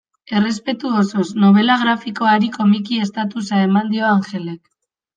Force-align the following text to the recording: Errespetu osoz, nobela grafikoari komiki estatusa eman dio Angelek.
Errespetu 0.37 0.93
osoz, 1.01 1.25
nobela 1.43 1.77
grafikoari 1.83 2.51
komiki 2.59 3.01
estatusa 3.05 3.65
eman 3.71 3.97
dio 3.97 4.13
Angelek. 4.19 4.63